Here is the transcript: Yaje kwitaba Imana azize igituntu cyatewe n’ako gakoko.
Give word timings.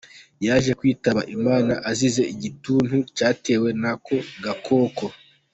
Yaje 0.45 0.71
kwitaba 0.79 1.21
Imana 1.37 1.73
azize 1.89 2.21
igituntu 2.33 2.95
cyatewe 3.17 3.69
n’ako 3.81 4.15
gakoko. 4.43 5.05